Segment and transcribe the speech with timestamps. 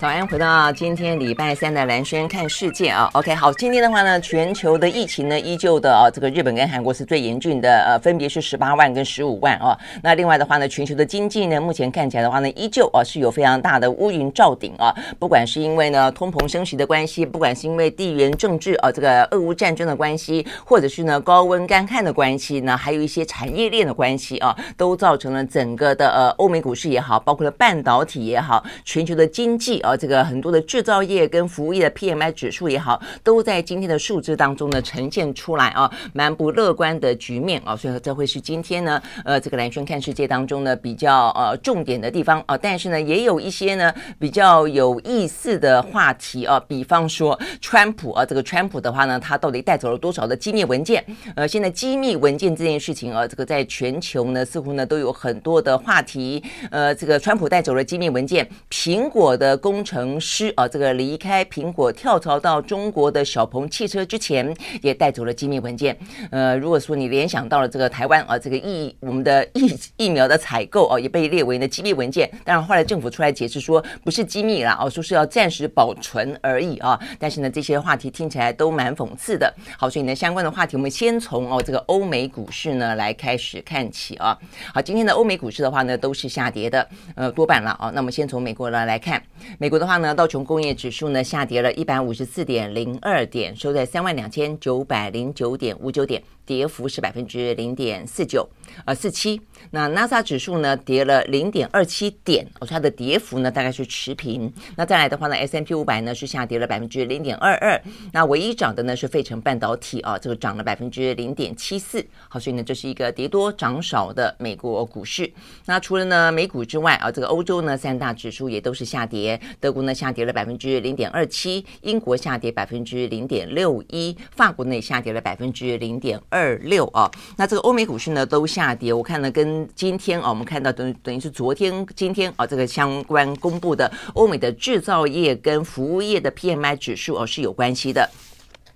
[0.00, 3.10] 早安，回到今天礼拜三的蓝轩看世界啊。
[3.14, 9.76] OK，好，今天的话呢，全球的疫情呢，依旧的啊，这个日本跟韩国是最严峻的，呃，分别是十八万跟十五万啊。
[10.00, 14.94] 那另外的话呢，全球的经济呢，目前看起来的话呢，依旧啊是有非常大的乌云罩顶啊。
[15.18, 29.87] 不管是因为呢通膨升息的关系，不管是因为地缘政治啊这个俄乌战争的关系，或者是呢高温干旱的关系呢，还有一些产业链的关系啊，都造成了整个的呃欧美股市也好，包括了半导体也好，全球的经济啊。
[29.88, 51.02] 啊，这个很多的制造业跟服务业的 PMI 指数也好，都在今天的数字当中呢呈现出来啊，蛮不乐观的局面啊，所以这会是今天呢，呃，这个蓝轩看世界当中呢比较呃重点的地方啊，但是呢，也有一些呢比较有意思的话题啊，比方说川普啊，这个川普的话呢，他到底带走了多少的机密文件？
[51.34, 56.42] 呃，现在机密文件这件事情啊，这个在全球呢似乎呢都有很多的话题。
[56.70, 65.96] 呃，这个川普带走了机密文件，苹果的公工程师啊，这个离开苹果跳槽到中国的小鹏汽车之前，也带走了机密文件。
[66.32, 72.28] 呃，如果说你联想到了这个台湾啊，这个疫我们的疫疫苗的采购啊，也被列为呢机密文件。
[72.44, 76.98] 当然后来政府出来解释说不是机密啦，哦，说是要暂时保存而已啊。
[77.16, 79.54] 但是呢，这些话题听起来都蛮讽刺的。
[79.78, 84.36] 好，所以呢，相关的话题我们先从哦这个欧美股市呢来开始看起啊。
[84.74, 86.84] 好，今天的欧美股市的话呢都是下跌的，
[87.14, 87.92] 呃，多半了啊。
[87.94, 89.22] 那么先从美国呢来看。
[89.60, 96.22] 美国的话呢，道琼工业指数呢下跌了一百五十四点零二点，收在三万两千九百零九点五九点。
[96.48, 98.48] 跌幅是百分之零点四九，
[98.86, 99.38] 呃四七。
[99.72, 104.50] 那纳斯达克指数呢跌了零点二七点，哦，它的跌幅呢大概是持平。
[104.76, 107.78] 那再来的话呢，S M P 五百呢是下跌了百分之零点二二。
[108.14, 112.02] 那唯一涨的呢是费城半导体啊，这个涨了百分之零点七四。
[112.30, 115.30] 好，所以呢这是一个跌多涨少的美国股市。
[115.66, 119.38] 那除了呢美股之外啊，这个欧洲呢三大指数也都是下跌。
[119.60, 126.37] 德国呢下跌了百分之零点二七，英国下跌百分之零点六一，法国呢也下跌了百分之零点二。
[126.38, 138.08] 二六啊，那这个欧美股市呢都下跌，我看呢跟今天啊，我们看到等等于是昨天、今天啊这个相关公布的欧美的制造业跟服务业的 PMI 指数哦是有关系的。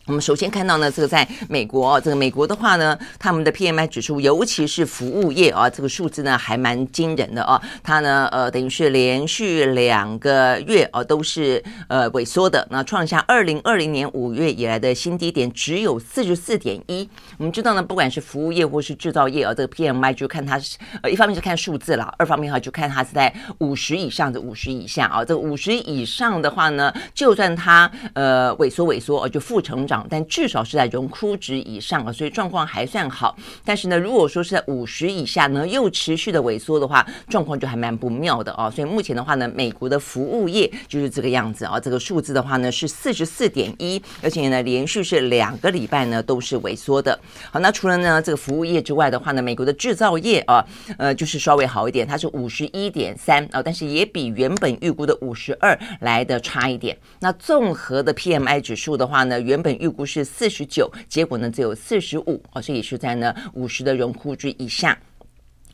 [0.07, 7.63] 我们首先看到呢，这个在美国，这个美国的话呢，他们的 PMI 指数，尤其是服务业啊，这个数字呢还蛮惊人的啊。
[7.85, 17.09] 它呢，呃，等于是连续两个月啊都是呃萎缩的，那创下二零二零年五月以来的新低点，只有四十四点一。
[17.39, 25.25] 我们知道呢，不管是服务业或是制造业啊，这个 PMI 就看它是呃，一方面是看数字了，二方面的话就看它是在五十以上的五十以下啊。
[25.25, 29.92] 这五十以上的话呢，就算它呃萎缩萎缩哦，就负成长。
[30.09, 33.37] 但至少是在荣枯值以上啊，所以状况还算好。
[33.65, 38.71] 但是呢，如果说是在五十以下呢，又持续的萎缩的话，状况就还蛮不妙的啊。
[38.71, 41.81] 所以目前的话呢，美国的服务业就是这个样子啊。
[41.81, 47.19] 这个数字的话呢是四十四点一，而且呢连续是两个礼拜呢都是萎缩的。
[47.51, 50.65] 好，那除了呢这个服务业之外的话呢，美国的制造业啊，
[50.99, 56.97] 呃，就是稍微好一点，它是五十一点三啊，但是也比原本预估的五十二来的差一点。
[57.21, 64.97] 那综合的 PMI 指数的话呢，原本预估是四十九，结果呢只有四十五，哦，所以是在呢五十的荣枯值以下。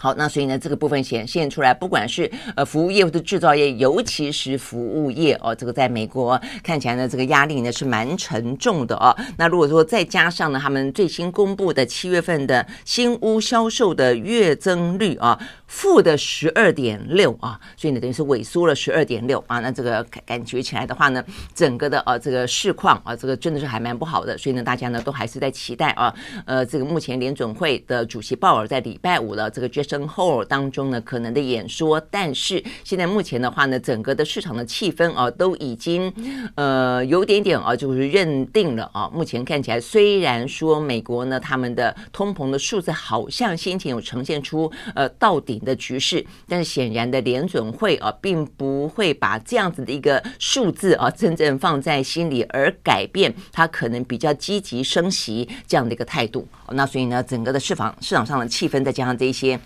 [0.00, 9.12] 好，那所以呢，这个部分显现出来，不管是呃服务业或者制造业，尤其是服务业哦，这个在美国看起来呢，这个压力呢是蛮沉重的哦。
[9.36, 15.36] 那如果说再加上呢，他们最新公布的七月份的新屋销售的月增率啊，
[15.68, 19.60] 负的十二点六啊，所以呢等于是萎缩了十二点六啊。
[19.60, 21.24] 那这个感觉起来的话呢，
[21.54, 24.36] 整个的呃这个市况啊，这个真的是还蛮不好的。
[24.36, 26.12] 所以呢，大家呢都还是在期待啊，
[26.46, 36.12] 呃，这个目前联准会的主席鲍尔在礼拜五的这个 Jason Hall 当中呢，可能的演说，但是现在目前的话呢，整个的市场的气氛啊，都已经
[36.56, 39.08] 呃有点点啊，就是认定了啊。
[39.12, 56.46] 目前看起来，虽然说美国呢，他们的通膨的数字好像先前有呈现出呃到底的局势，但是显然的联准会啊，并不会把这样子的一个数字啊，真正放在心里而改变它可能比较积极升息这样的一个态度。
[56.70, 59.58] 那所以呢，整个的市场市场上的气氛，再加上这些。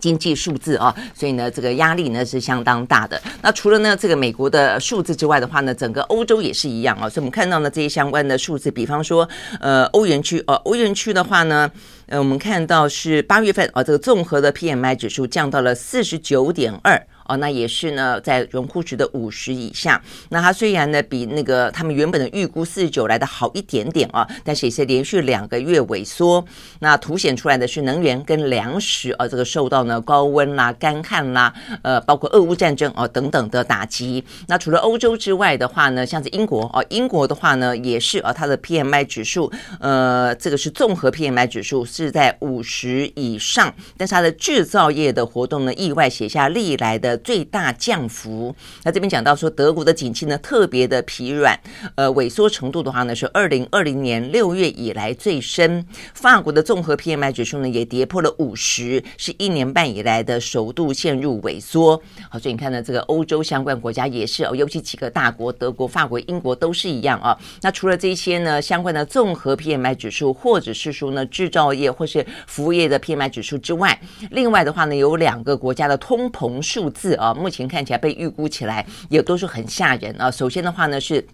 [0.00, 3.22] 经济数字啊，所以呢，这个压力呢是相当大的。
[3.40, 7.08] 那除了呢这个美国的数字之外的话呢，整个欧洲也是一样啊。
[7.08, 9.28] 所以我们看到呢这些相关的数字，比方说
[9.60, 11.70] 呃欧元区呃，欧元区的话呢，
[12.12, 17.06] 呃我们看到是八月份啊这个综合的 PMI 指数降到了四十九点二。
[17.26, 20.00] 哦，那也是呢，在荣枯值的五十以下。
[20.30, 26.44] 那它虽然呢比那个他们原本的预估四十九来的好一点点啊，但是也是连续两个月萎缩。
[26.80, 31.52] 那凸显出来的是能源跟粮食啊，这个受到呢高温啦、干旱啦，
[31.82, 34.24] 呃，包括俄乌战争啊等等的打击。
[34.48, 47.11] 那除了欧洲之外的话呢，像是英国啊，英国的话呢也是啊，它的 PMI 指数，呃，这个是综合 PMI 指数是在五十以上，但是它的制造业的活动呢意外写下历来的。
[47.18, 48.54] 最大降幅。
[48.84, 51.58] 那这边讲到说，德国的景气呢特别的疲软，
[51.94, 55.86] 呃，萎缩程度的话呢是二零二零年六月以来最深。
[56.14, 62.00] 法国的综合 PMI 指数呢也跌破了五十，是一年半以来的首度陷入萎缩。
[62.30, 67.36] 好，所以你看呢，这个欧洲相关国家也是哦，尤其几个大国，德国、法国、英国都是一样啊。
[67.60, 74.00] 那除了这些呢，相关的综合 PMI 指数，或者是说呢制造业或是服务业的 PMI 指数之外，
[74.30, 77.01] 另外的话呢，有两个国家的通膨数字。
[77.10, 80.30] 啊，目前看起来被预估起来也都是很吓人啊。
[80.30, 81.26] 首先的话呢是。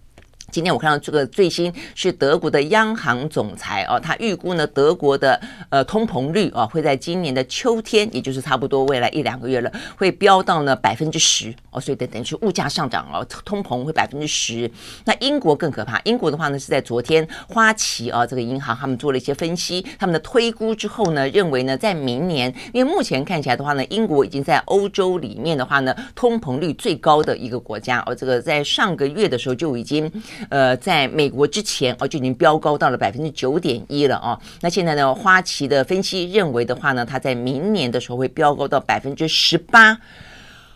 [0.51, 14.69] 今天我看到这个最新是德国的央行总裁哦，他预估呢德国的呃通膨率啊会在今年的秋天，也就是差不多未来一两个月了，会飙到呢百分之十哦，所以等等于是物价上涨哦，通膨会百分之十。
[15.05, 30.09] 那英国更可怕，英国的话呢是在昨天花旗啊这个银行他们做了一些分析，他们的推估之后呢认为呢在明年，因为目前看起来的话呢，英国已经在欧洲里面的话呢通膨率最高的一个国家哦，这个在上个月的时候就已经。
[30.49, 34.39] 呃，在美国之前哦，就已经飙高到了百分之九点一了哦。
[34.61, 39.97] 那现在呢，花旗的分析认为的话呢，它在明年的时候会飙高到百分之十八。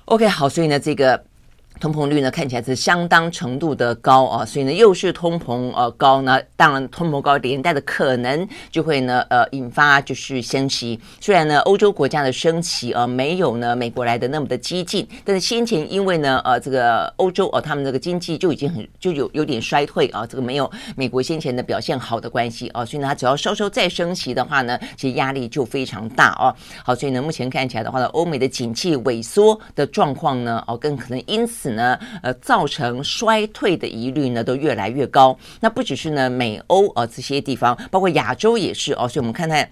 [0.05, 1.23] OK，好，所以呢，这个。
[1.79, 10.97] 通膨率呢看起来是相当程度的高啊，所以呢又是通膨呃高呢，当然通膨高连带的可能就会呢呃引发就是升息。
[11.19, 26.55] 虽然呢欧洲国家的升息呃没有呢美国来的那么的激进，但是先前因为呢呃这个欧洲哦、呃、他们这个经济就已经很就有有点衰退啊，这个没有美国先前的表现好的关系啊，所以呢它只要稍稍再升息的话呢，其实压力就非常大哦。
[26.85, 31.62] 好，所以呢目前看起来的话呢，欧美的景气萎缩的状况呢哦更可能因此。
[31.63, 35.37] 此呢，呃，造成衰退的疑虑呢，都越来越高。
[35.61, 39.07] 那不只是呢，美欧啊这些地方，包括亚洲也是哦。
[39.07, 39.69] 所以我们看看。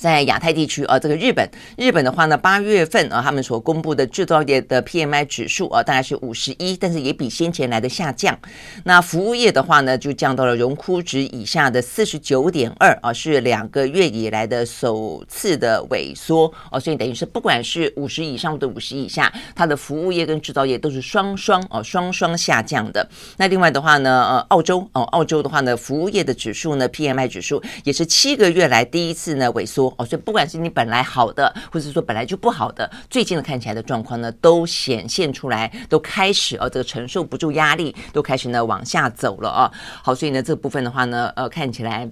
[0.00, 8.38] 在亚太地区啊，这个日本，日本的话呢，八月份啊，他们所公布的制造业的 PMI 指数啊，大概是五十一，但是也比先前来的下降。
[8.84, 16.80] 那服务业的话呢，就降到了荣枯值以下的四十九点二啊，是两个月以来的首次的萎缩哦。
[16.80, 23.06] 所以等于是不管是五十以上或者五十以下，它的服务业跟制造业都是双双哦，双双下降的。
[23.36, 29.89] 那另外的话呢，呃，澳洲哦，澳洲的话呢，服务业的指数呢，PMI 指数也是七个月来第一次呢萎缩。
[29.98, 39.70] 哦，所以不管是你本来好的，或者说本来就不好的，最近的看起来的状况呢，都显现出来，都开始哦，这个承受不住压力，都开始呢往下走了啊。
[40.02, 42.08] 好，所以呢这部分的话呢，呃，看起来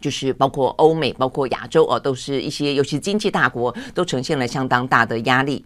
[0.00, 5.64] 就是包括欧美，包括亚洲哦，都是一些尤其经济大国都呈现了相当大的压力。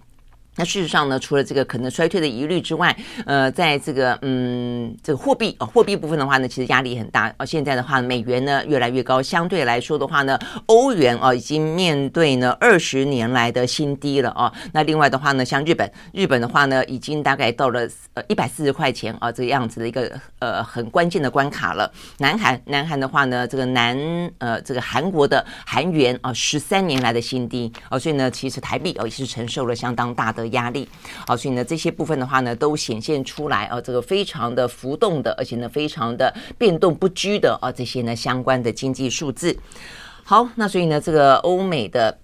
[0.58, 2.94] 那事实上呢，除了这个可能衰退的疑虑之外，
[3.24, 7.32] 呃，在这个嗯这个货币啊、哦、货币部分的话呢，其实压力很大。
[7.36, 14.52] 而现在的话，美元呢越来越高，相对来说的话呢，欧元啊、哦、已经面对呢二十年来的新低了啊、哦。
[14.72, 21.88] 那另外的话呢，像日本，日本的话呢，已经大概到了呃一百四十块钱啊这个样子的一个呃很关键的关卡了。
[22.18, 23.96] 南韩，南韩的话呢，这个南
[24.38, 30.47] 呃这个韩国的韩元啊十三年来的新低啊、哦，所以呢，其实台币哦也是承受了相当大的。
[30.48, 30.88] 压力，
[31.26, 39.56] 好，所以呢，这些部分的话呢，都显现出来啊，这个非常的浮动的，而且呢，非常的变动不居的啊，这些呢相关的经济数字。
[40.24, 42.18] 好，那所以呢，这个欧美的。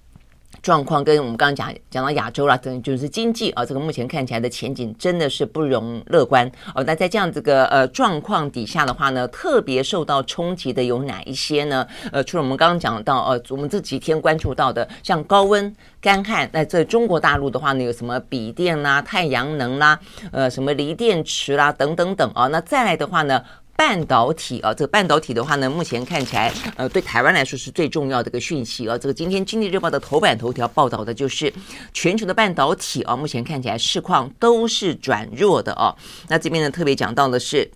[0.65, 6.83] 状况跟我们刚刚讲讲到亚洲啦，等就是经济啊，这个目前看起来的前景真的是不容乐观哦。
[6.85, 11.87] 那在这样这个呃状况底下的话呢，特别受到冲击的有哪一些呢？
[12.11, 20.01] 呃，除了我们刚刚讲到呃，我们这几天关注到的，像高温、干旱，那在中国大陆的话呢，有什么笔电啦、太阳能啦、
[20.33, 22.47] 呃，什么锂电池啦等等等啊。
[22.47, 23.45] 那再来的话呢？
[23.77, 28.97] 半导体啊，这个半导体的话呢，目前看起来，呃，对台湾来说是最重要的一个讯息啊。
[28.97, 31.53] 这个今天《经济日报》的头版头条报道的就是
[31.93, 35.95] 全球的半导体啊，目前看起来市况都是转弱的啊。
[36.29, 37.71] 那这边呢，特别讲到的是。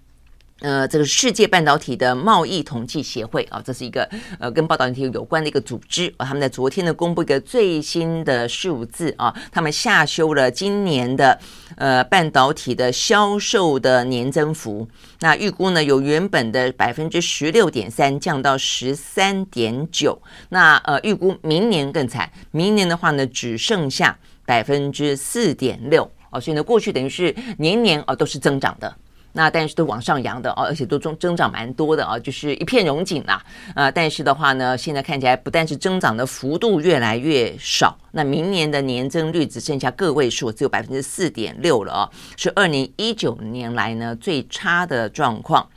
[0.60, 4.08] 呃，这个世界半导体的贸易统计协会啊，这是一个
[4.40, 11.38] 呃跟半导体有关的一个组织啊，他们在昨天呢公布一个最新的数字啊，他们下修了今年的
[11.76, 14.88] 呃半导体的销售的年增幅，
[15.20, 28.92] 那预估呢由原本的百分之十六点三降到十三点九，那呃预估明年更惨，明年的话呢只剩下百分之四点六哦，所以呢过去等于是年年啊都是增长的。
[29.32, 33.42] 那但是都往上扬的哦，而且都增增长蛮多的啊，就是一片荣景啦。
[33.74, 45.68] 啊，但是的话呢，现在看起来不但是增长的幅度越来越少，那明年的年增率只剩下个位数，只有百分之四点六了哦，是二零一九年来呢最差的状况。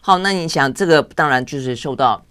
[0.00, 2.22] 好，那你想这个当然就是受到。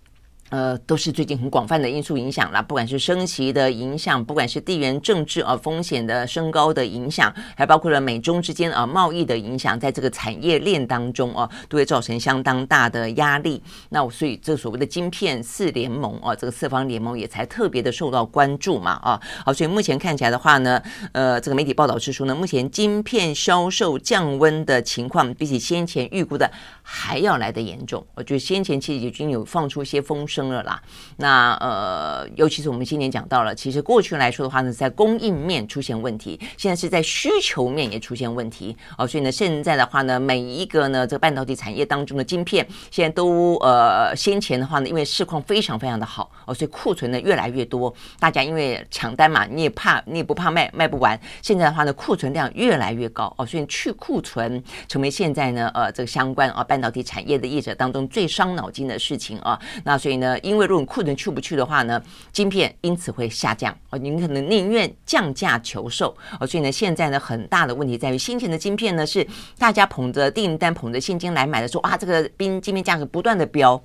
[0.51, 13.63] 呃，都是最近很广泛的因素影响啦，不管是升息的影响，不管是地缘政治啊风险的升高的影响，还包括了美中之间啊贸易的影响，在这个产业链当中啊，都会造成相当大的压力。
[13.88, 19.22] 那我所以这所谓的晶片四联盟啊，这个四方联盟也才特别的受到关注嘛啊。
[19.46, 26.51] 好，所以目前看起来的话呢，呃，这个媒体报道是说呢，目前晶片销售降温的情况，比起先前预估的
[26.84, 28.05] 还要来得严重。
[28.15, 30.41] 我觉得先前其实已经有放出一些风声。
[30.50, 30.82] 了啦，
[31.18, 38.76] 那呃，尤其是我们今年讲到了，其实过去来说的话呢，在供应面出现问题，现在是在需求面也出现问题。
[38.98, 60.31] 哦，所以呢，现在的话呢，每一个呢，这个半导体产业当中的晶片，现在都呃，先前的话呢，因为市况非常非常的好哦，所以库存呢越来越多，大家因为抢单嘛，你也怕你也不怕卖卖不完，现在的话呢，库存量越来越高哦，所以去库存成为现在呢，呃，这个相关啊半导体产业的业者当中最伤脑筋的事情啊，那所以呢。
[60.40, 69.26] 因为如果库存去不去的话呢，晶片因此会下降哦，您可能宁愿降价求售哦，所以呢，现在呢，很大的问题在于，先前的晶片呢是
[69.58, 73.82] 大家捧着订单、捧着现金来买的时候，啊，这个冰晶片价格不断的飙。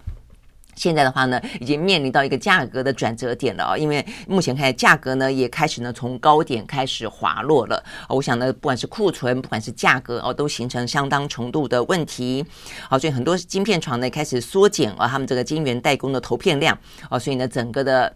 [0.77, 7.83] 现在的话呢，已经面临到一个价格的转折点了啊，因为目前看价格呢也开始呢从高点开始滑落了。
[8.09, 12.45] 我想呢，不管是库存，不管是价格哦，都形成相当程度的问题。
[12.89, 16.79] 好，所以很多晶片厂呢开始缩减啊，他们这个晶圆代工的投片量
[17.09, 18.15] 啊，所以呢，整个的。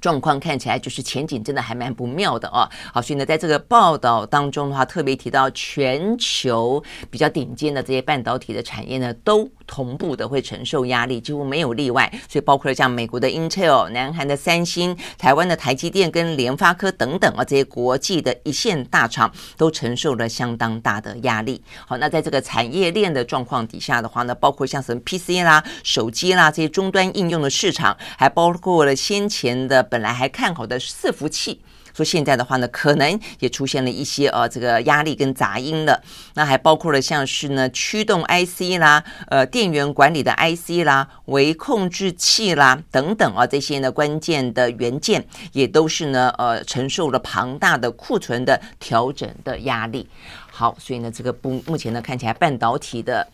[0.00, 2.68] 状况看起来就是前景真的还蛮不妙的哦。
[2.92, 12.12] 好，所以呢，在这个报道当中的话，特别提到全球比较顶尖的这些半导体的产业呢，都同步的会承受压力，几乎没有例外。
[12.28, 21.62] 所以包括了像美国的 Intel、南韩的三星、台湾的台积电跟联发科等等啊，这些国际的一线大厂都承受了相当大的压力。
[21.86, 29.84] 好，那在这个产业链的状况底下的话呢，包括像什么 PC 啦、手机啦这些终端应用的市场，还包括了先前的。
[29.84, 31.60] 本来还看好的伺服器，
[31.94, 36.02] 说现在的话呢，可能也出现了一些呃这个压力跟杂音了。
[36.34, 50.08] 那还包括了像是呢驱动 IC 啦、呃电源管理的 IC 啦、微控制器啦等等啊，这些呢关键的元件也都是呢呃承受了庞大的库存的调整的压力。
[50.50, 53.26] 好，所以呢这个不目前呢看起来半导体的。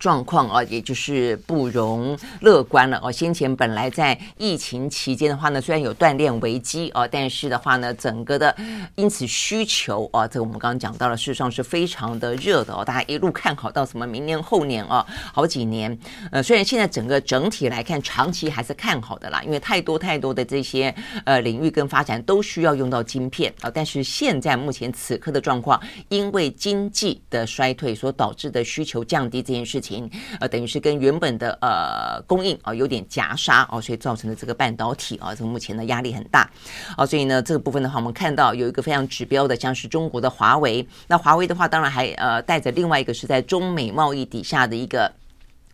[0.00, 3.12] 状况啊，也就是不容乐观了哦。
[3.12, 8.56] 先前本来在疫情期间的话呢，虽然有锻炼危机哦，但是的话呢，整个的
[8.96, 12.82] 因此需求啊，这个我们刚刚讲到了，事实上是非常的热的哦。
[12.82, 15.96] 大家一路看好到什么明年后年啊，好几年。
[16.32, 20.94] 呃，虽然现在整个整体来看，长期还是看好的啦，因为太多太多的这些
[21.26, 23.70] 呃领域跟发展都需要用到晶片啊。
[23.70, 25.78] 但是现在目前此刻的状况，
[26.08, 29.89] 因为经济的衰退所导致的需求降低这件事情。
[30.38, 36.50] 呃，等于是跟原本的呃供应啊有点夹杀哦，所以造成的这个半导体啊，这个目前的压力很大
[36.96, 40.86] 啊，所以呢，这个部分的话，我们看到有一个非常指标的，像是中国的华为。
[41.06, 45.10] 那华为的话，当然还呃带着另外一个是在中美贸易底下的一个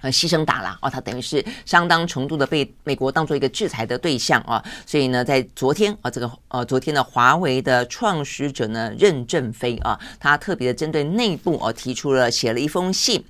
[0.07, 4.63] 呃牺牲打啦哦，他等于是相当程度的被美国当做一个制裁的对象啊。
[4.87, 13.23] 所以呢，在昨天啊，这个呃昨天的华为的创始者呢任正非啊，他特别的针对内部啊提出了写了一封信。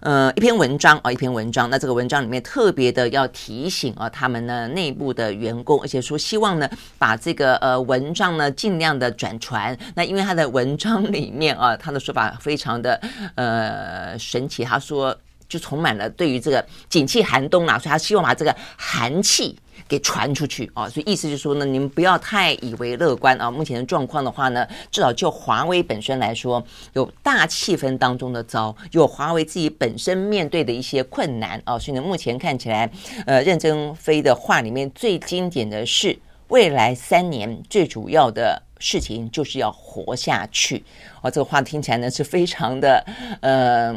[0.00, 1.68] 呃，一篇文章啊，一篇文章。
[1.70, 9.76] 那这个文章里面特别的要提醒啊，他们呢内部的员工，而且说希望呢把这个呃文章呢尽量的转传。
[9.96, 13.00] 那因为他的文章里面啊，他的说法非常的
[13.34, 15.16] 呃神奇，他说
[15.48, 19.58] 就充满了对于这个景气寒冬啊，所以他希望把这个寒气。
[19.86, 23.50] 给传出去啊，所以意思就是说呢，你们不要太以为乐观啊。
[23.50, 26.62] 目前的状况的话呢，至少就华为本身来说，
[26.92, 31.78] 有大气氛当中的糟，有华为自己本身面对的一些困难啊。
[31.78, 32.90] 所以呢，目前看起来，
[33.24, 40.84] 呃，任正非的话里面最经典的是，未来三年最主要的事情就是要活下去
[41.22, 41.30] 啊。
[41.30, 43.02] 这个话听起来呢是非常的
[43.40, 43.96] 呃。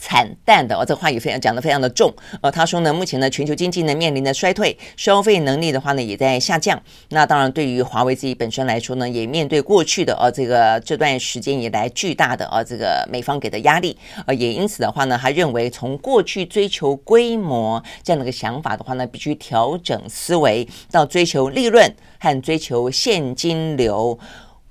[0.00, 2.12] 惨淡的哦，这话语非常讲得非常的重。
[2.40, 6.80] 呃，他说呢，目前呢，全球经济呢面临的衰退，消费能力的话呢也在下降。
[7.10, 13.94] 那当然，对于华为自己本身来说呢，也面对过去的呃这个这段时间以来巨大的呃这个美方给的压力，
[14.26, 24.18] 呃，也因此的话呢，他认为从过去追求规模这样的一个想法的话呢，必须调整思维，到追求利润和追求现金流，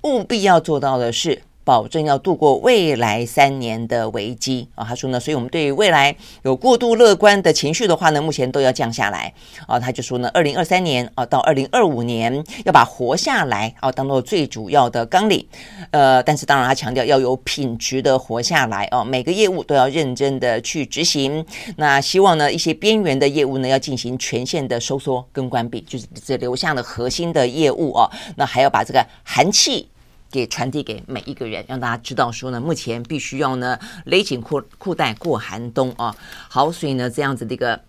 [0.02, 1.42] 务必要做到的是。
[1.62, 9.32] 保证要度过未来三年的危机啊，他说呢，所以我们对于未来有过度乐观的情绪的话呢，目前都要降下来
[9.66, 9.78] 啊。
[9.78, 15.46] 他就说呢，二零二三年啊到二零二五年要把活下来啊当做最主要的纲领，
[15.90, 21.44] 呃，但是当然他强调要有品质的活下来哦，每个业务都要认真的去执行。
[21.76, 28.10] 那希望呢，一些边缘的业务呢要进行全线的收缩跟关闭，就是只留下了核心的业务哦。
[28.36, 29.88] 那还要把这个寒气。
[30.30, 36.14] 给传递给每一个人，让大家知道说呢，目前必须要呢勒紧裤裤带过寒冬啊。
[36.48, 37.80] 好，所以呢，这样子的一个。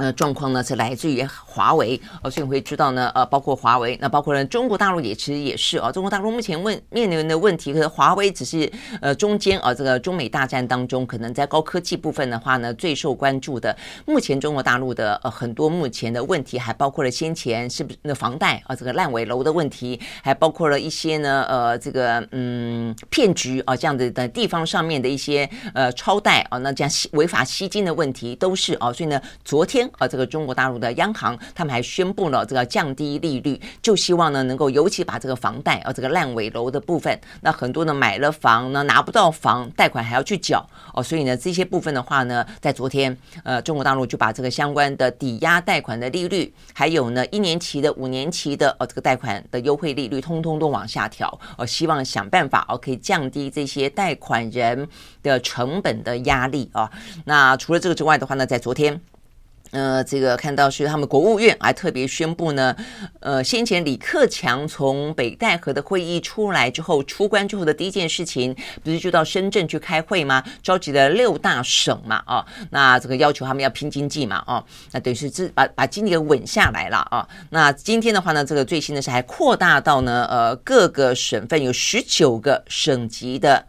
[0.00, 8.70] 呃，状况呢是来自于华为，呃，所以你会知道呢，呃，包括华为，那包括呢中国大陆也其实也是啊，中国大陆目前问面临的问题，可是华为只是
[9.02, 13.76] 呃中间啊，这个中美大战当中，可能在高科技部分的话呢最受关注的。
[14.06, 29.89] 目前中国大陆的呃很多目前的问题，还包括了先前是不是那房贷啊这个烂尾楼的问题，还包括了一些呢呃这个嗯骗局啊这样子的地方上面的一些呃超贷啊，那这样违法吸金的问题都是啊，所以呢昨天。
[29.98, 54.88] 啊，这个中国大陆的央行，他们还宣布了这个降低利率，就希望呢能够尤其把这个房贷，啊，这个烂尾楼的部分，那很多呢买了房呢拿不到房，贷款还要去缴哦，所以呢这些部分的话呢，在昨天，呃，中国大陆就把这个相关的抵押贷款的利率，还有呢一年期的、五年期的，呃，这个贷款的优惠利率，通通都往下调，呃，希望想办法哦，可以降低这些贷款人
[55.22, 56.90] 的成本的压力啊。
[57.24, 59.00] 那除了这个之外的话呢，在昨天。
[59.72, 62.74] 呃，这个看到是他们国务院还特别宣布呢，
[63.20, 70.42] 呃，先前李克强从北戴河的会议出来之后，出关之后的第一件事情，不是就到深圳去开会吗？
[70.60, 77.28] 召集了六大省嘛，啊，那这个要求他们要拼经济嘛，啊，那等于是这把把经济给稳下来了啊。
[77.50, 83.64] 那今天的话呢，这个最新的是还扩大到呢，呃，各个省份有十九个省级的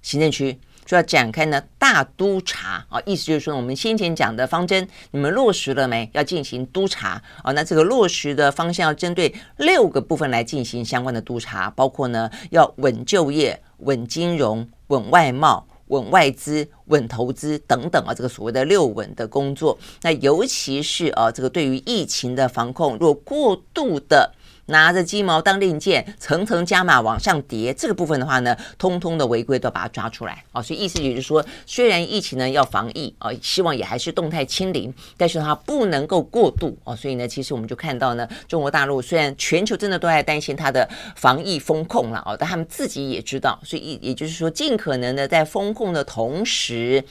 [0.00, 0.56] 行政区。
[0.84, 6.08] 就要展开呢大督查啊，意思就是说，我们先前讲的方针，你们落实了没？
[6.12, 7.52] 要进行督查啊。
[7.52, 19.78] 那这个落实的方向要针对六个部分来进行相关的督查，包括呢要稳就业、稳金融、稳外贸、稳外资、稳投资等等啊，这个所谓的六稳的工作。
[20.02, 24.34] 那尤其是啊，这个对于疫情的防控，若过度的。
[24.66, 30.62] 拿着鸡毛当令箭，层层加码往上叠，这个部分的话呢，通通的违规都要把它抓出来啊。
[30.62, 36.96] 所以意思也就是说，虽然疫情呢要防疫啊，希望也还是动态清零，但是它不能够过度啊。
[36.96, 47.04] 所以呢，其实我们就看到呢，中国大陆虽然全球真的都在担心它的防疫风控了啊，但他们自己也知道，所以也就是说，尽可能的在风控的同时，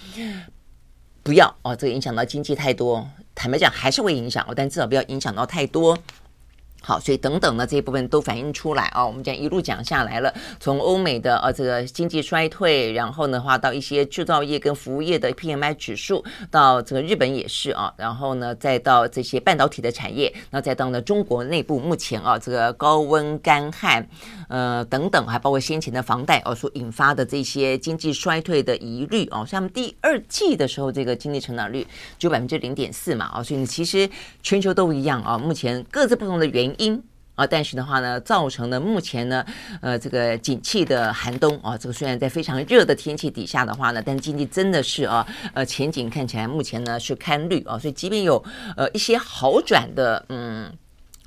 [1.21, 3.07] 不要哦，这个影响到经济太多。
[3.35, 5.97] 坦白讲，还是会影响哦，但至少不要影响到太多。
[6.85, 9.07] 好，所以等等呢，这一部分都反映出来啊。
[9.07, 24.05] 我们讲一路讲下来了，从欧美的呃这个经济衰退，然后的话到一些制造业跟服务业的 PMI 指数，到这个日本也是啊，然后呢再到这些半导体的产业，那再到呢中国内部目前啊这个高温干旱，
[24.49, 31.87] 呃等等，还包括先前的房贷哦所引发的这些经济衰退的疑虑啊，像第二季的时候这个经济成长率
[32.19, 34.09] 只有百分之零点四嘛啊，所以其实
[34.41, 36.72] 全球都一样啊，目前各自不同的原因。
[36.77, 37.03] 因
[37.35, 39.45] 啊，但是的话呢，造成了目前呢，
[39.81, 48.43] 呃，这个景气的寒冬啊，这个虽然在非常热的天气底下的话呢，但经济真的是啊，呃，前景看起来目前呢是堪虑啊，所以即便有
[48.77, 50.71] 呃一些好转的，嗯。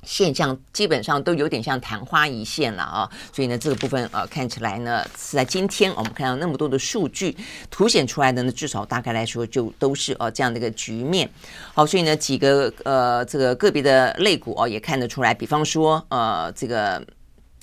[0.07, 7.35] 现象基本上都有点像昙花一现了啊，所以呢，这个部分啊看起来呢是在今天我们看到那么多的数据
[7.69, 11.29] 凸显出来的呢，至少大概来说就都是呃这样的一个局面。
[11.73, 17.05] 好，所以呢几个呃这个个别的类股啊也看得出来，比方说呃这个。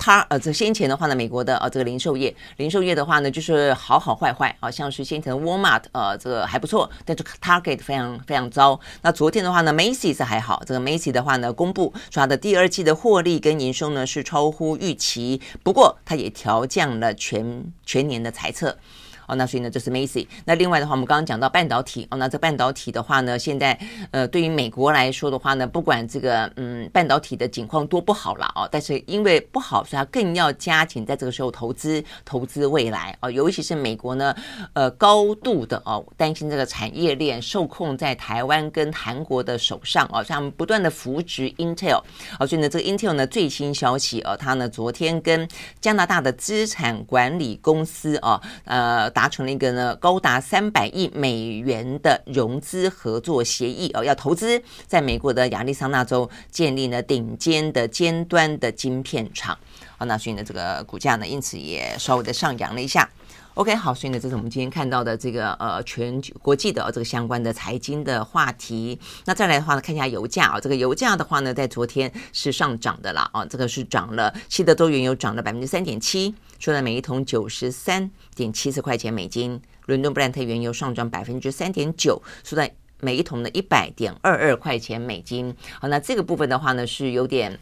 [0.05, 8.79] 它呃，这先前的话呢，美国的呃这个零售业，零售业的话呢，就是好好坏坏好，像是先前的 Walmart 呃这个还不错，但是 Target 非常非常糟。
[9.01, 18.77] 那昨天的话呢，Macy's 还好，这个 Macy 的话呢，公布说它的第二季的获利跟营收呢是超乎预期，不过它也调降了全全年的财测。
[19.27, 20.27] 哦，那所以呢，这是 Macy。
[20.45, 23.79] 那另外的话，我们刚刚讲到半导体哦，那这半导体的话呢，现在
[24.11, 34.35] 呃，对于美国来说的话呢，不管这个嗯半导体的景况多不好了哦，但是因为不好，所以它更要加紧在这个时候投资，投资未来哦，尤其是美国呢，
[34.75, 42.01] 呃，高度的哦担心这个产业链受控在台湾跟韩国的手上哦，像不断的扶植 Intel
[42.39, 45.49] 哦，所以呢，这个 Intel 呢最新消息哦，它呢昨天跟
[45.81, 49.14] 加拿大的资产管理公司哦，呃。
[49.15, 59.57] 达成了一个呢高达三百亿美元的融资合作协议哦，要投资在美国的亚利桑那州建立呢顶尖的尖端的晶片厂
[59.97, 63.09] 啊，那所以呢这个股价呢因此也稍微的上扬了一下。
[63.55, 68.99] OK，好，所以呢这是我们今天看到的这个呃全球国际的这个相关的财经的话题。
[69.27, 76.35] 那再来的话呢，看一下油价啊，这个油价的话呢在昨天是上涨的啦啊，这个是涨了，西德州原油涨了百分之三点七。
[76.59, 85.55] 说在每一桶九十三点七四块钱美金，伦敦布兰特原油上涨百分之三点九，说在每一桶的一百点二二块钱美金。
[85.81, 87.57] 好，那这个部分的话呢是有点。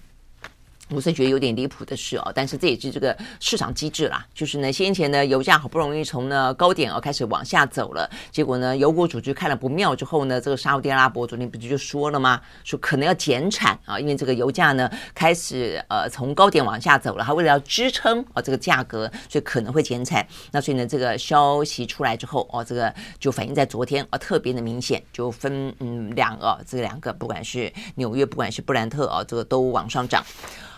[0.94, 4.26] 我是觉得有点离谱的事哦，但是这也是这个市场机制啦。
[4.34, 12.40] 就是呢，先前呢油价好不容易从呢高点哦开始往下走了，结果呢油国组织看了不妙之后呢，这个沙乌地阿拉伯昨天不是就说了吗？
[12.62, 20.26] 说可能要减产啊，因为这个油价呢开始呃从高点往下走了，它为了要支撑啊这个价格，所以可能会减产。
[20.50, 30.22] 那所以呢这个消息出来之后哦，这个就反映在昨天啊特别的明显，就分嗯两个这两个，不管是纽约，不管是布兰特啊，这个都往上涨。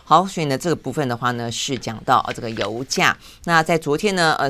[0.04, 3.16] 好，所以呢，这个部分的话呢，是讲到这个油价。
[3.44, 4.48] 那在昨天呢，呃，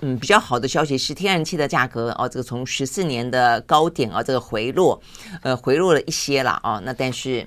[0.00, 5.00] 嗯，比较好的消息是天然气的价格哦，这个从十四年的高点啊，这个回落，
[5.42, 6.80] 呃，回落了一些了啊。
[6.84, 7.46] 那但是。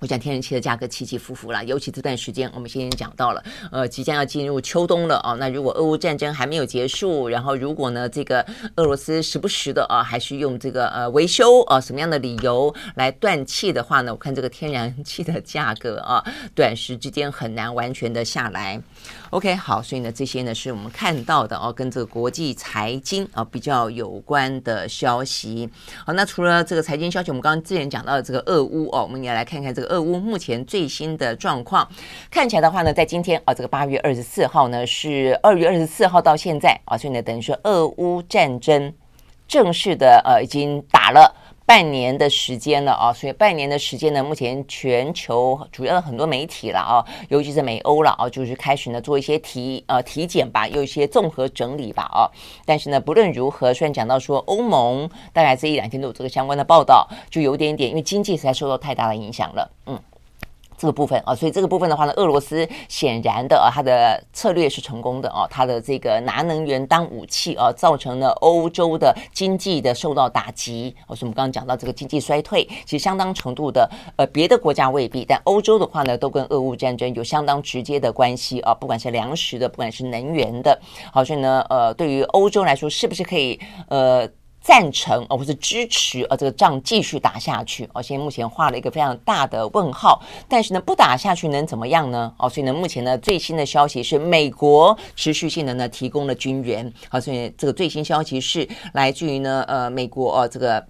[0.00, 5.34] 我讲天然气的价格起起伏伏啦，尤其这段时间，我们先讲到了，呃，即将要进入秋冬了啊。
[5.34, 18.80] 那如果俄乌战争还没有结束，然后如果呢，这个俄罗斯时不时的啊，还是用这个呃维修啊什么样的理由来断气的话呢，我看这个天然气的价格啊，短时之间很难完全的下来。
[19.30, 25.68] OK，好，所以呢，这些呢是我们看到的哦，跟这个国际财经啊比较有关的消息。
[26.06, 31.86] 好，那除了这个财经消息，我们刚刚之前讲到的这个俄乌哦，我们也来看看这个俄乌目前最新的状况。
[32.30, 38.92] 看起来的话呢，在今天啊，这个八月二十四号呢是二月二十四号到现在啊，所以呢，等于说俄乌战争
[39.46, 41.34] 正式的呃已经打了。
[41.68, 52.24] 半年的时间了啊，所以半年的时间呢，目前全球主要的很多媒体了啊，尤其是美欧了啊，就是开始呢做一些体呃体检吧，有一些综合整理吧啊。
[52.64, 60.00] 但是呢，不论如何，虽然讲到说欧盟大概这一两天都有这个相关的报道，就有点点，因为经济实在受到太大的影响了，嗯。
[60.78, 70.94] 这个部分啊，所以这个部分的话呢，俄罗斯显然的啊，它的策略是成功的啊，它的这个拿能源当武器啊，造成了欧洲的经济的受到打击。
[71.08, 80.80] 所以我们刚刚讲到这个经济衰退，其实相当程度的呃，别的国家未必，但欧洲的话呢，都跟俄乌战争有相当直接的关系啊，不管是粮食的，不管是能源的。
[81.12, 84.28] 好，所以呢，呃，对于欧洲来说，是不是可以呃？
[84.60, 87.88] 赞成而不是支持，而这个仗继续打下去。
[87.94, 90.20] 哦，现在目前画了一个非常大的问号。
[90.46, 92.32] 但是呢，不打下去能怎么样呢？
[92.38, 96.92] 哦，所以呢，目前呢最新的消息是美国持续性的呢提供了军援。
[97.08, 100.84] 好，所以这个最新消息是来自于呢呃美国哦这个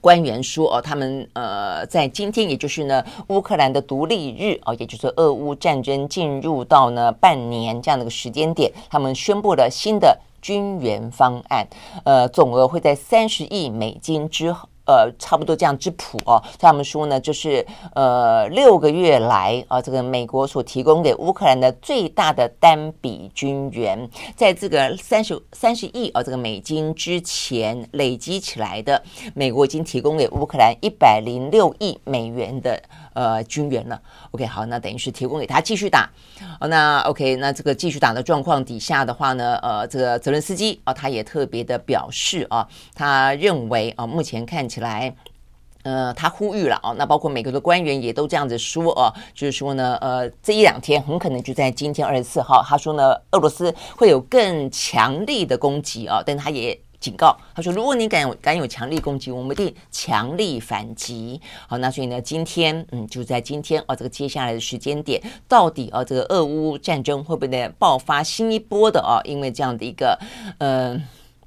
[0.00, 10.18] 官员说哦，他们呃在今天也就是呢乌克兰的独立日哦，也就是俄乌战争进入到呢半年这样的一个时间点，他们宣布了新的。
[10.42, 11.66] 军援方案，
[12.04, 14.54] 呃，总额会在三十亿美金之。
[14.84, 16.42] 呃，差不多这样之谱哦。
[16.58, 29.00] 他们说呢，就是呃六个月来啊，这个美国所提供给乌克兰的最大的单笔军援，在这个三十三十亿啊这个美金之前累积起来的，
[29.34, 34.00] 美国已经提供给乌克兰一百零六亿美元的呃军援了。
[34.32, 36.10] OK，好，那等于是提供给他继续打。
[36.60, 44.62] 那 OK，那这个继续打的状况底下的话呢，呃，这个泽伦斯基啊，他也特别的表示啊，他认为啊，目前看。
[44.72, 45.14] 起来，
[45.82, 61.40] 呃，他呼吁了啊，那包括美国的官员也都这样子说啊，就是说呢，呃，这一两天很可能就在今天二十四号，他说呢，俄罗斯会有更强力的攻击啊，但他也警告，他说，如果你敢有敢有强力攻击，我们一定强力反击。
[61.66, 69.20] 好，那所以呢，今天，嗯，就在今天哦，这个接下来的时间点，到底啊，这个俄乌战争会不会爆发新一波的啊？
[69.24, 70.16] 因为这样的一个，
[70.58, 71.02] 嗯、呃。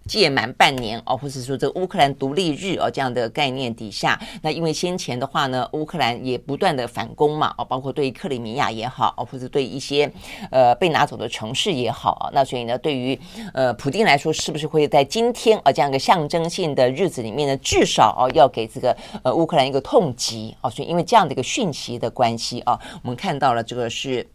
[0.07, 10.11] 届满半年哦，或者说这乌克兰独立日哦这样的概念底下，那因为先前的话呢，乌克兰也不断的反攻嘛哦，包括对克里米亚也好，或者对一些
[10.51, 13.19] 呃被拿走的城市也好，那所以呢，对于
[13.53, 24.27] 呃普丁来说，是不是会在今天啊这样一个象征性的日子里面呢，至少哦要给这个呃乌克兰一个痛击哦，所以因为这样的一个讯息的关系啊，我们看到了这个是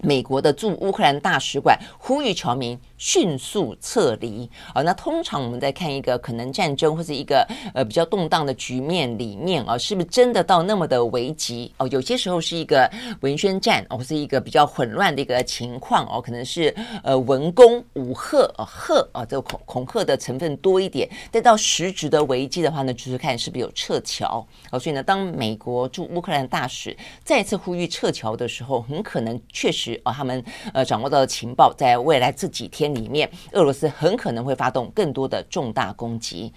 [0.00, 2.76] 美国的驻乌克兰大使馆呼吁侨民。
[3.02, 4.80] 迅速撤离啊！
[4.82, 11.88] 那通常我们在看一个可能战争或者一个呃比较动荡的局面里面啊，是不是真的到那么的危急哦？
[11.88, 12.88] 有些时候是一个
[13.22, 21.10] 文宣战哦，是一个比较混乱的一个情况哦，可能是呃文攻武吓啊吓啊，这个恐恐吓的成分多一点。
[21.32, 24.78] 但到实质的危机的话呢，就是看是不是有撤侨哦。
[24.78, 32.91] 所以呢，当美国驻乌克兰大使再次呼吁撤侨的时候，很可能确实啊，他们呃掌握到的情报，在未来这几天。
[32.94, 36.52] 里面，俄罗斯很可能会发动更多的重大攻击。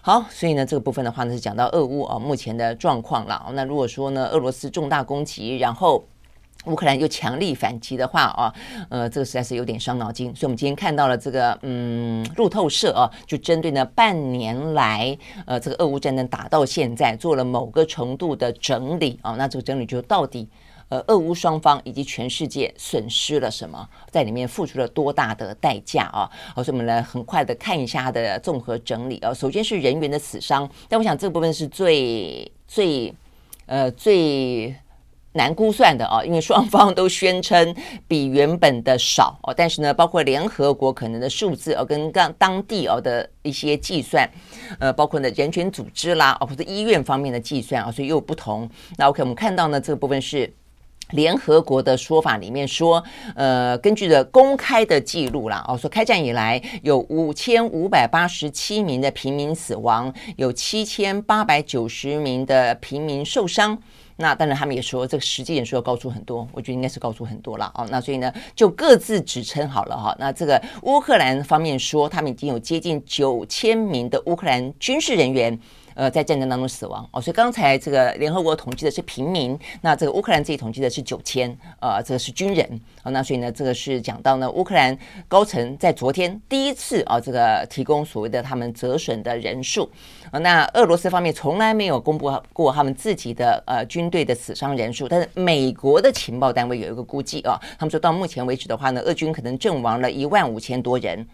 [0.00, 3.50] 好，所以呢，这个部分的话呢，是讲到俄乌啊目前的状况了。
[3.54, 6.04] 那如果说呢，俄罗斯重大攻击，然后
[6.66, 8.54] 乌克兰又强力反击的话啊，
[8.88, 10.32] 呃，这个实在是有点伤脑筋。
[10.34, 19.32] 所以，我们今天看到了这个，嗯，路透社啊，就针对呢半年来，呃，这个俄乌战争打到现在，做了某个程度的整理啊。
[19.36, 20.48] 那这个整理就到底。
[20.88, 26.30] 呃，俄乌双方以及全世界损失了什么，在里面付出了多大的代价啊？
[26.54, 29.34] 好，所以我们来很快的看一下它的综合整理啊。
[29.34, 33.12] 首先是人员的死伤，但我想这个部分是最最
[33.66, 34.72] 呃最
[35.32, 37.74] 难估算的啊，因为双方都宣称
[38.06, 39.52] 比原本的少哦。
[39.52, 44.30] 但是呢，包括联合国可能的数字哦，跟当当地哦的一些计算，
[44.78, 48.70] 呃，包括呢人权组织啦，哦或者医院方面的计算啊，所以又不同。
[48.96, 50.48] 那 OK，我们看到呢这个部分是。
[51.10, 53.02] 联合国的说法里面说，
[53.34, 63.78] 呃，根据的公开的记录啦，哦，说开战以来有五千五百八十七名的平民死亡，有七千八百九十名的平民受伤。
[64.18, 67.86] 那当然，他们也说这个实际人数要高出很多，我觉得应该是高出很多了哦。
[67.90, 70.16] 那所以呢，就各自指称好了哈。
[70.18, 75.58] 那这个乌克兰方面说，他们已经有接近九千名的乌克兰军事人员。
[75.96, 77.04] 呃，在战争当中死亡。
[77.10, 82.80] 哦，所以刚才这个联合国统计的是平民，那这个乌克兰自己统计的是九千，呃，这个是军人。
[83.02, 89.90] 哦，那所以呢，这个是讲到呢，乌克兰高层在昨天第一次啊，这个提供所谓的他们折损的人数，
[90.30, 101.26] 那俄罗斯方面从来没有公布过他们自己的呃军队的死伤人数，但是美国的情报单位有一个估计啊，他们说到目前为止的话呢，俄军可能阵亡了一万五千多人。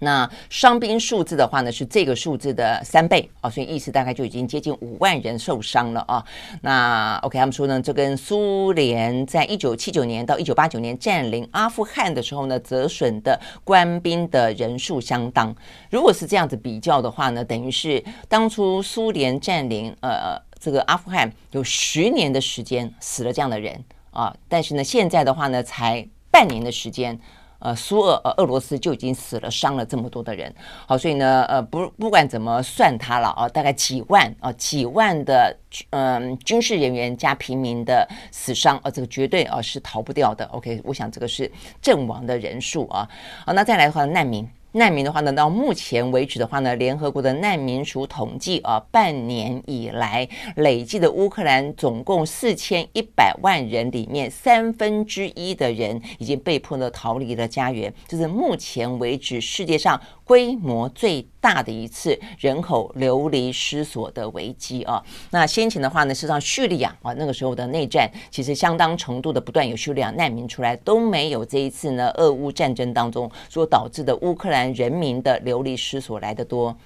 [0.00, 6.24] 那伤兵数字的话呢，是这个数字的三倍啊，所以意思大概就已经接近五万人受伤了啊。
[6.62, 15.54] 那 OK，他们说呢，这跟苏联在一九七九年到一九八九年占领阿富汗的时候呢，折损的官兵的人数相当。
[15.90, 27.20] 如果是这样子比较的话呢，等于是当初苏联占领呃这个阿富汗有十年的时间死了这样的人啊，但是呢，现在的话呢，才半年的时间。
[27.60, 30.52] 呃，苏俄呃，俄罗斯就已经死了伤了这么多的人，
[30.86, 35.56] 好，所以呢，呃，不不管怎么算它了啊，大概几万啊，几万的
[35.90, 40.44] 嗯、军事人员加平民的死伤啊，这个绝对啊是逃不掉的。
[40.46, 43.08] OK，我想这个是阵亡的人数啊，
[43.46, 44.48] 好，那再来的话，难民。
[44.72, 65.02] 难民的话呢，到目前为止的话呢，联合国的难民署统计啊，半年以来累计的乌克兰总共四千一百万人里面，三分之一的人已经被迫呢逃离了家园，这是目前为止世界上规模最大的一次人口流离失所的危机啊。
[65.32, 74.59] 那先前的话呢，是让叙利亚啊，那个时候的内战其实相当程度的不断有叙利亚难民出来，都没有这一次呢俄乌战争当中所导致的乌克兰。
[74.68, 76.76] 人民的流离失所来的多，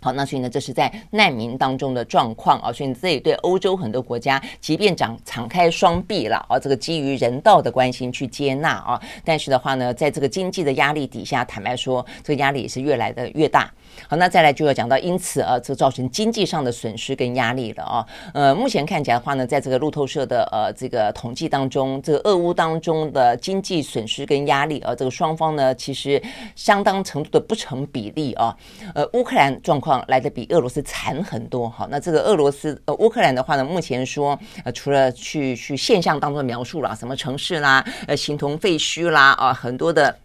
[0.00, 13.70] 好，那所以呢，这是在难民当中的状况啊，所以你这也对欧洲很多国家，即便讲敞开双臂了啊，这个基于人道的关心去接纳啊，但是的话呢，在这个经济的压力底下，坦白说，这个压力也是越来的越大。
[14.08, 18.06] 好，那再来就要讲到，因此啊，这造成经济上的损失跟压力了啊。
[18.34, 26.22] 呃，目前看起来的话呢，在这个路透社的呃这个统计当中，这个俄乌当中的经济损失跟压力啊，这个双方呢其实
[26.56, 28.56] 相当程度的不成比例啊。
[28.94, 31.68] 呃，乌克兰状况来得比俄罗斯惨很多。
[31.68, 40.16] 好，那这个俄罗斯呃乌克兰的话呢，目前说呃除了去去现象当中描述啦，什么城市啦，呃形同废墟啦啊，很多的。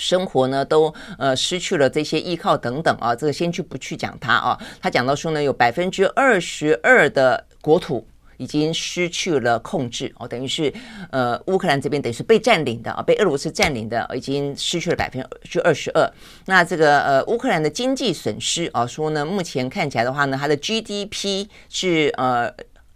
[0.00, 4.58] 生活呢都呃失去了这些依靠等等啊，这个先去不去讲它啊。
[4.80, 8.06] 他讲到说呢，有百分之二十二的国土
[8.38, 10.72] 已经失去了控制哦，等于是
[11.10, 16.10] 呃乌克兰这边等于是被占领的啊，被俄罗斯占领的已经失去了百分之二十二。
[16.46, 22.50] 那这个呃乌克兰的经济损失啊，说呢目前看起来的话呢，它的 GDP 是呃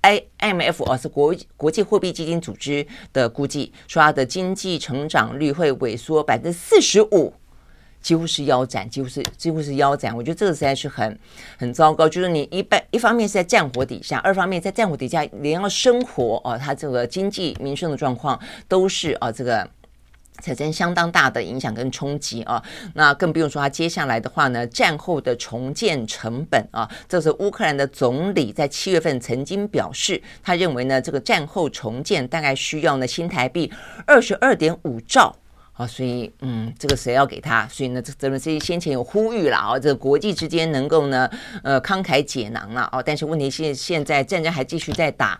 [0.04, 7.32] IMF 啊是国国际货币基金组织的估计，说它的经济成长率会萎缩百分之四十五。
[8.02, 10.14] 几乎是腰斩，几乎是几乎是腰斩。
[10.14, 11.18] 我觉得这个实在是很
[11.56, 12.06] 很糟糕。
[12.06, 18.38] 就是你一般一方面是在战火底下，二方面在战火底下，连要生活啊，它这个经济民生的状况
[18.68, 19.66] 都是啊，这个
[20.44, 22.62] 产生相当大的影响跟冲击啊。
[22.94, 33.72] 那更不用说他接下来的话呢，战后的重建成本啊，这是乌克兰的总理在七月份曾经表示，他认为呢，这个战后重建大概需要呢新台币
[34.06, 35.34] 二十二点五兆。
[35.76, 37.66] 啊，所以嗯，这个谁要给他？
[37.66, 41.28] 所以呢，这泽连斯基先前有呼吁了啊，这国际之间能够呢，
[41.64, 43.02] 呃，慷慨解囊了啊。
[43.02, 45.36] 但是问题现，现在战争还继续在打，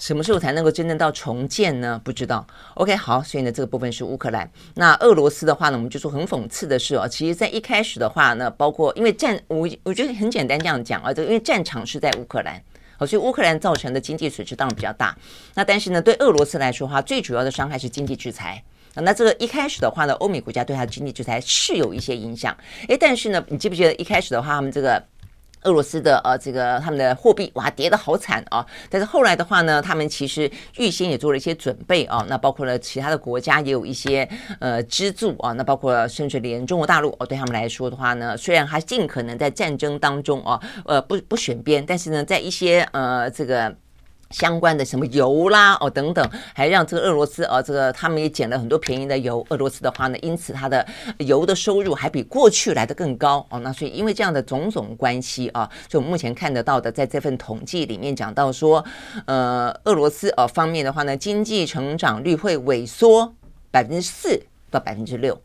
[0.00, 2.00] 什么时候才能够真正到重建呢？
[2.02, 2.44] 不知道。
[2.72, 4.50] OK，好，所以呢，这个部分是乌克兰。
[4.74, 12.58] 那俄罗斯的话呢，我们就说很讽刺的是哦，其实在一开始的话呢，包括因为战，我我觉得很简单这样讲啊，这因为战场是在乌克兰，
[12.96, 15.14] 好，所以乌克兰造成的经济损失当然比较大。
[15.54, 18.64] 那但是呢，对俄罗斯来说的话，最主要的伤害是经济制裁。
[18.94, 22.56] 那这个一开始的话呢，欧美国家对它的经济制裁是有一些影响，
[22.88, 25.00] 诶，但是呢，你记不记得一开始的话，他们这个
[25.62, 43.74] 俄罗斯的呃这个他们的货币哇跌得好惨啊，但是后来的话呢，他们其实预先也做了一些准备啊，那包括了其他的国家也有一些呃资助啊，那包括甚至连中国大陆哦，对他们来说的话呢，虽然还尽可能在战争当中啊，呃不不选边，但是呢，在一些呃这个。
[44.30, 49.44] 相关的什么油啦哦等等，还让这个俄罗斯啊，这个他们也捡了很多便宜的油。
[49.50, 50.86] 俄罗斯的话呢，因此它的
[51.18, 53.58] 油的收入还比过去来得更高哦。
[53.60, 58.84] 那所以因为这样的种种关系啊，就我们目前看得到的，在这份统计里面讲到说，
[59.26, 63.34] 呃，俄罗斯呃方面的话呢，经济成长率会萎缩
[63.70, 64.40] 百分之四
[64.70, 65.40] 到百分之六，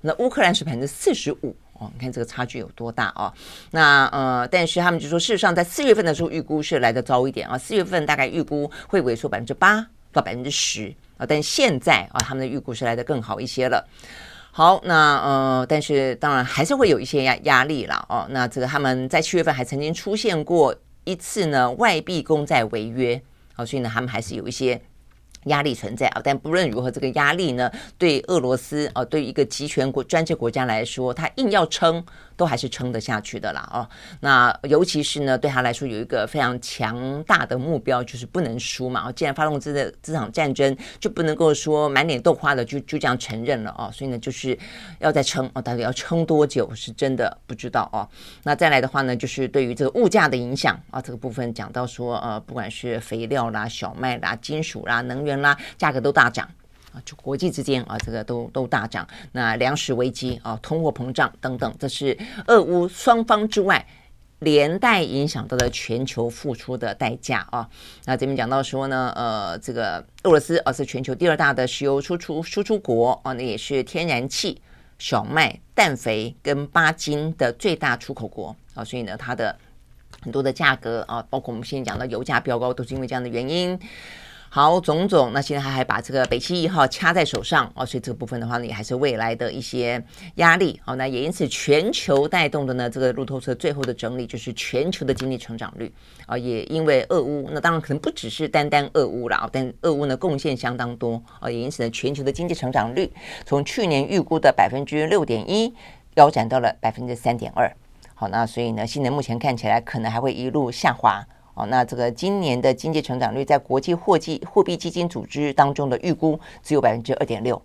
[0.00, 1.54] 那乌克兰是百分之四十五。
[1.78, 3.32] 哦，你看这个差距有多大啊？
[3.72, 13.84] 那呃，但是他们就说，事实上在四月份的时候预估是来得糟一点啊，四月份大概预估会萎缩百分之八到百分之十啊，但现在啊，他们的预估是来得更好一些了。
[14.52, 18.26] 好，那呃，但是当然还是会有一些压压力了哦。
[18.30, 23.20] 那这个他们在七月份还曾经出现过一次呢，外币公债违约
[23.56, 24.80] 啊，所以呢，他们还是有一些。
[25.44, 32.04] 压力存在啊，但不论如何，这个压力呢，对俄罗斯啊，对一个集权国专制国家来说，他硬要撑。
[32.36, 33.88] 都还是撑得下去的啦哦，
[34.20, 39.08] 那尤其是呢，对他来说有一个非常强大的目标，就是不能输嘛。
[39.08, 43.90] 哦既然发动这个这场战争，就不能够说满脸豆花的就就这样承认了哦。
[43.92, 44.58] 所以呢，就是
[44.98, 48.08] 要再撑哦，到底要撑多久是真的不知道哦。
[48.42, 56.48] 那再来的话呢，就是对于这个物价的影响啊，这个部分讲到说呃，不管是肥料啦、小麦啦、金属啦、能源啦，价格都大涨。
[57.04, 59.06] 就国际之间啊，这个都都大涨。
[59.32, 63.86] 那粮食危机啊，通货膨胀等等，这是俄乌双方之外，
[64.40, 67.68] 连带影响到了全球付出的代价啊。
[68.04, 74.60] 那这边讲到说呢，呃，这个俄罗斯啊是全球第二大的石油输出输出国啊，那也是天然气、
[74.98, 79.56] 小麦、氮肥跟巴金的最大出口国啊，所以呢，它的
[80.20, 83.78] 很多的价格啊，包括我们现在讲的油价飙高，都是因为这样的原因。
[84.54, 90.00] 好，种种，那现在他还把这个北溪一号掐在手上哦，所以这个部分的话呢，也还是未来的一些
[90.36, 90.80] 压力。
[90.84, 95.92] 好，那也因此全球带动的呢，这个路透社最后的整理就是全球的经济成长率
[96.26, 103.12] 啊，也因为俄乌，那当然可能不只是单单俄乌了，但俄乌呢贡献相当多啊，也因此呢，全球的经济成长率
[103.44, 105.74] 从去年预估的百分之六点一
[106.14, 107.68] 腰斩到了百分之三点二。
[108.14, 111.26] 好，那所以呢，现在目前看起来可能还会一路下滑。
[111.54, 117.60] 哦，那这个今年的经济成长率在国际货币货币基金组织当中的预估只有百分之二点六，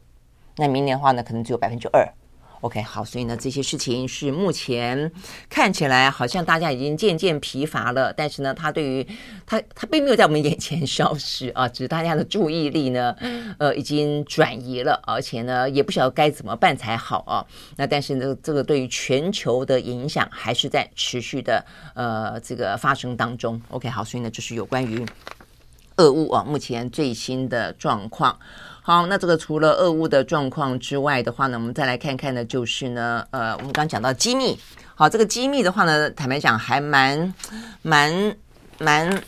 [0.58, 2.08] 那明年的话呢，可能只有百分之二。
[2.62, 5.10] OK，好，所以呢，这些事情是目前
[5.50, 9.08] 看起来好像大家已经渐渐疲乏了，但是呢，它对于
[9.46, 13.16] 它它并没有在我们眼前消失啊，只是大家的注意力呢，
[13.60, 17.46] 呃，已经转移了，而且呢，也不晓得该怎么办才好啊。
[17.78, 23.62] 那但是呢，这个对于全球的影响还是在持续的呃这个发生当中。
[23.70, 25.06] OK，好，所以呢，就是有关于
[25.96, 28.38] 俄乌啊目前最新的状况。
[28.90, 34.58] 好，那这个除了俄乌的状况之外的话呢，我们再来看看呢，就是呢，呃，我们刚刚讲到机密，
[34.96, 37.32] 好，这个机密的话呢，坦白讲还蛮
[37.84, 38.36] 蛮
[38.80, 39.24] 蛮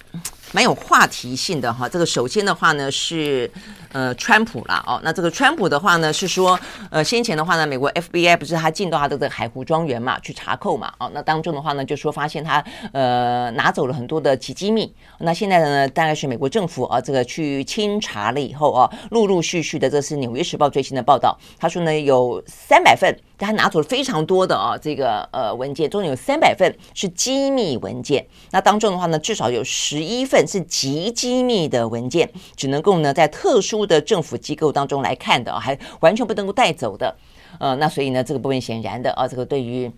[0.52, 1.88] 蛮有话题性的哈。
[1.88, 3.52] 这个首先的话呢是
[3.92, 14.94] 呃川普啦哦，那这个川普的话呢是说呃先前的话呢，美国 FBI 不是他进到他的这个海湖庄园嘛去查扣嘛哦，那当中的话呢就说发现他呃拿走了很多的机密。
[15.20, 23.16] 那现在呢大概是美国政府啊这个去清查了以后啊，陆陆续续的，这是《纽约时报》最新的报道，他说呢有三百份。
[23.46, 28.26] 他拿走了非常多的啊，这个呃文件，中有三百份是机密文件。
[28.52, 37.16] 那当中的话呢，至少有十一份是极机密的文件，只能够呢在特殊的政府机构当中来看的，还完全不能够带走的。
[37.60, 39.92] 呃，那所以呢，这个部分显然的啊，这个对于。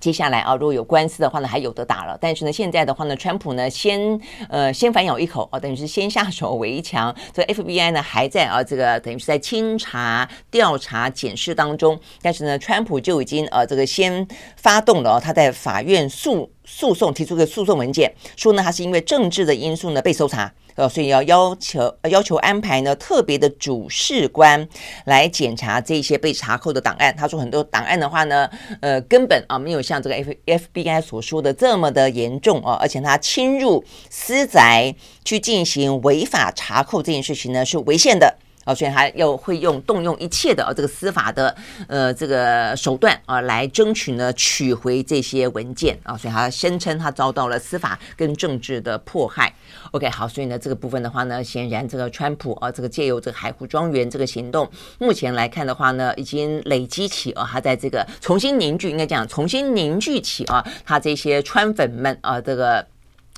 [0.00, 2.16] 接下来啊，如果有官司的话呢，还有得打了。
[2.20, 7.14] 但是呢，现在的话呢，川普呢先呃先反咬一口啊，等于是先下手为强。
[7.34, 12.00] 这个 FBI 呢还在啊，这个等于是在清查、调查、检视当中。
[12.22, 14.26] 但是呢，川普就已经呃这个先
[14.56, 20.50] 发动了，他在法院诉诉讼提出个诉讼文件，说呢他是因为政治的因素呢被搜查。
[20.74, 24.68] 呃，所以要要求要求安排呢特别的主事官
[25.04, 27.14] 来检查这些被查扣的档案。
[27.16, 28.48] 他说很多档案的话呢，
[28.80, 34.94] 呃，根本啊没有像这个 F FBI 所说的这么的严重啊，而且他侵入私宅
[35.24, 38.36] 去进行违法查扣这件事情呢是违宪的。
[38.70, 41.54] 啊，所以还要会用动用一切的啊，这个司法的
[41.88, 49.52] 呃这个手段啊，来争取呢取回这些文件啊，所以他声称他遭到了司法跟政治的迫害。
[49.90, 62.86] OK，好，所以呢这个部分的话呢，显然这个川普啊，这个借由这个海湖庄园这个行动，目前来看的话呢，已经累积起啊，他在这个重新凝聚，应该讲重新凝聚起啊，他这些川粉们啊，这个。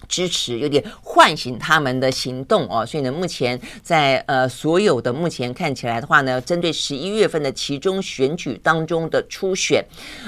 [0.09, 9.85] 支持有点唤醒他们的行动哦，所以呢，目前在呃所有的目前看起来的话呢，针对十一月份的其中选举当中的初选，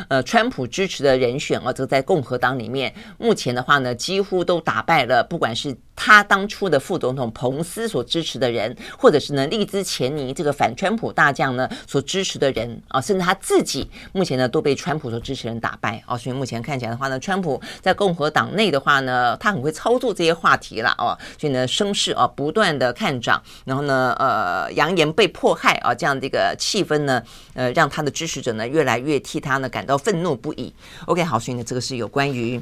[0.09, 5.77] 呃，川普支持的人选啊，则在共和党里面，目前的话呢，几乎都打败了，不管是。
[5.97, 27.23] 他当初的副总统彭斯所支持的人，或者是呢利兹钱尼这个反川普大将呢所支持的人啊，甚至他自己目前呢都被川普所支持人打败啊，所以目前看起来的话呢，川普在共和党内的话呢，他很会操作这些话题了哦，所以呢声势啊不断的看涨，然后呢呃扬言被迫害啊这样的一个气氛呢，
[27.55, 30.73] 呃让他的支持者呢越来越替他呢感到愤怒不已。
[31.07, 32.61] OK，好，所以呢这个是有关于。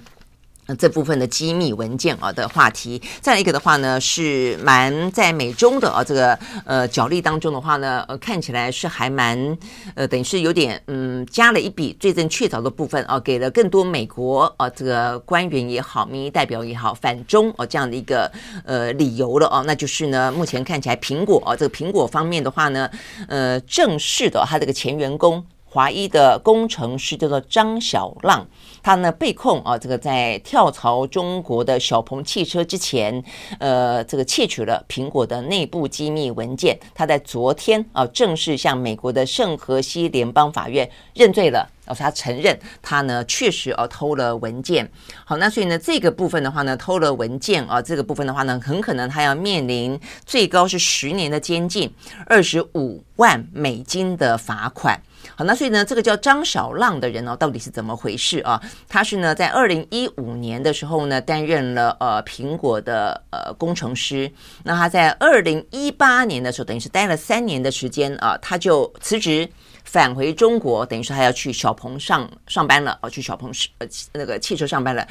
[0.76, 9.58] 这部分的机密文件啊的话题，再来一个的话呢，是蛮在美中的啊这个呃角力当中的话呢，呃看起来是还蛮
[9.94, 18.30] 呃等于是有点嗯加了一笔罪证确凿的部分啊，给了更多美国啊这个官员也好，民意代表也好，反中啊这样的一个
[18.64, 22.90] 呃理由了啊，那就是呢目前看起来苹果啊这个苹果方面的话呢，
[23.28, 25.44] 呃正式的他这个前员工。
[25.72, 28.46] 华裔的工程师叫做张小浪，
[28.82, 33.24] 他呢被控啊，这个在跳槽中国的小鹏汽车之前，
[33.58, 36.78] 呃，这个窃取了苹果的内部机密文件。
[36.94, 44.86] 他在昨天啊正式向美国的圣荷西联邦法院认罪了，而且他承认他呢确实啊偷了文件。
[45.24, 51.90] 好，那所以呢这个部分的话呢，偷了文件啊，这个部分的话呢，很可能他要面临最高是十年的监禁，
[52.26, 55.00] 二十五万美金的罚款。
[55.34, 58.60] 好，那所以呢，这个叫张小浪的人呢、哦，到底是怎么回事啊？
[58.88, 64.30] 他是呢，在二零一五年的时候呢，担任了呃苹果的呃工程师。
[64.64, 69.48] 那他在二零一八年的时候，等于是待了三年的时间啊，他就辞职
[69.84, 75.06] 返回中国，等于说他要去小鹏上上班了，哦，去小鹏是呃那个汽车上班了。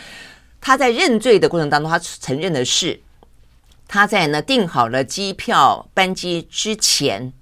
[0.59, 3.01] 他在认罪的过程当中，他承认的是
[3.87, 7.33] 他在呢订好了机票班机之前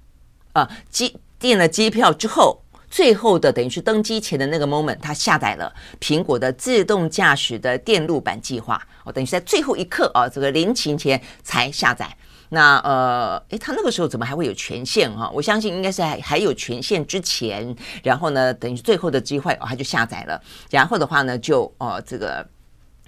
[0.54, 1.16] 啊机。
[1.40, 8.80] 订了机票之后，最后的等于是登机前的那个 moment，他下载了苹果的自动驾驶的电路板计划。
[9.04, 12.14] 哦，等于是在最后一刻啊，这个临行前才下载。
[12.50, 15.30] 那呃，诶，他那个时候怎么还会有权限哈？
[15.32, 20.42] 我相信应该是还还有权限之前，然后呢，等于是最后的机会哦，他就下载了。
[20.68, 22.44] 然后的话呢，就哦、这个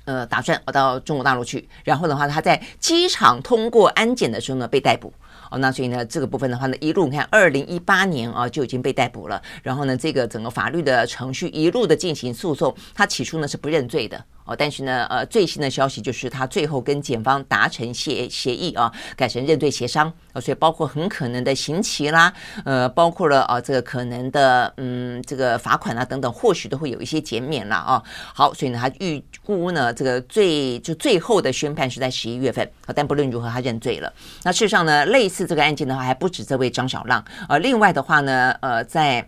[0.05, 1.68] 呃打算到中国大陆去。
[1.83, 5.12] 然后的话，他在机场通过安检的时候呢，被逮捕。
[5.59, 14.24] 那所以呢，这个部分的话呢，一路你看，二零一八年啊就已经被逮捕了，然后呢，这个整个法律的程序一路的进行诉讼，他起初呢是不认罪的。
[14.45, 22.32] 哦，但是呢，呃，最新的消息就是他最后跟检方达成协协议啊，改成认罪协商啊，所以包括很可能的刑期啦，
[22.64, 28.03] 呃，包括了啊这个可能的嗯这个罚款啊等等，或许都会有一些减免了啊。
[28.34, 34.12] 好，所以呢，他预估呢这个最就最后的宣判是在十一月份啊，但不论如何，他认罪了。
[34.43, 39.26] 那事实上呢，类似这个案件的话，还不止这位张小浪，呃，另外的话呢，呃，在。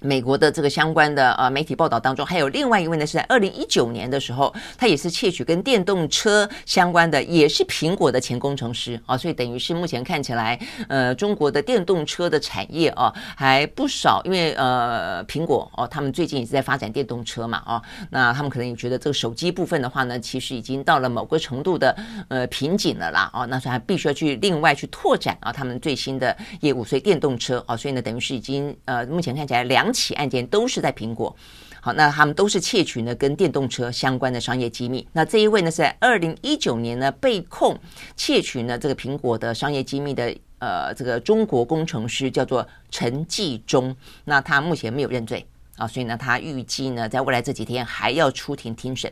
[0.00, 21.94] 美国的这个相关的呃媒体报道当中，还有另外一位呢，是在二零一九年的时候，他也是窃取跟电动车相关的，也是苹果的前工程师啊，所以等于是目前看起来，呃，中国的电动车的产业啊还不少，因为呃苹果哦，他们最近也是在发展电动车嘛啊，那他们可能也觉得这个手机部分的话呢，其实已经到了某个程度的
[22.28, 29.89] 呃瓶颈了啦啊，那所以还必须要去另外去拓展啊他们最新的业务，所以电动车啊，所以呢等于是已经呃目前看起来两。
[29.92, 31.34] 起案件都是在苹果，
[31.80, 35.06] 好，那他们都是窃取呢跟电动车相关的商业机密。
[35.12, 37.78] 那这一位呢是在二零一九年呢被控
[38.16, 49.10] 窃取呢这个苹果的商业机密的呃这个中国工程师叫做陈继忠，那他目前没有认罪啊，所以呢他预计呢在未来这几天还要出庭听审。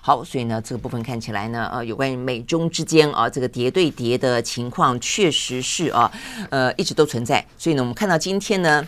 [0.00, 6.10] 好，所以呢这个部分看起来呢呃有关于美中之间啊这个叠对叠的情况确实是啊
[6.50, 7.44] 呃一直都存在。
[7.58, 8.86] 所以呢我们看到今天呢。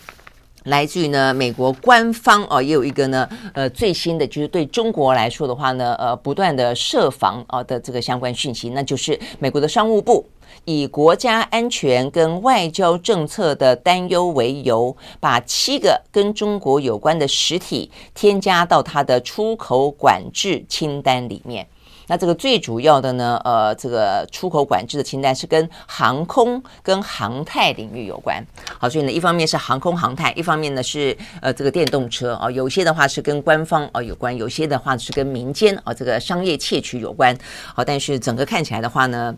[0.67, 10.27] 来自于呢美国官方哦，也有一个呢呃最新的，就是对中国来说的话呢，呃不断的设防啊的这个相关讯息，那就是美国的商务部
[10.65, 21.67] 以国家安全跟外交政策的担忧为由，把七个跟中国有关的实体添加到它的出口管制清单里面。
[22.09, 28.45] 那这个最主要的呢，呃，这个出口管制的清单是跟航空跟航太领域有关。
[28.79, 37.37] 好，所以呢，一方面是航空航太，一方面呢是呃这个电动车啊，有些的话是跟官方啊有关，有些的话是跟民间啊这个商业窃取有关。
[37.75, 39.35] 好，但是整个看起来的话呢。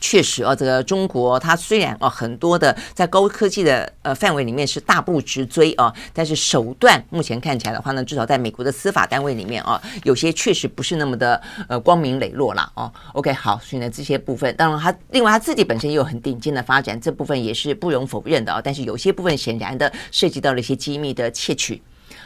[0.00, 12.92] 确实啊，这个中国它虽然啊很多的在高科技的呃范围里面是大步直追啊，但是手段目前看起来的话呢，至少在美国的司法单位里面啊，有些确实不是那么的呃光明磊落了哦。
[13.12, 18.60] OK，好，所以呢这些部分，当然他另外他自己本身也有很顶尖的发展，这部分也是不容否认的啊。
[18.62, 21.82] 但是有些部分显然的涉及到了一些机密的窃取。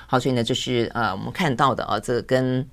[0.06, 2.66] 好，所以呢这是呃我们看到的啊，这跟。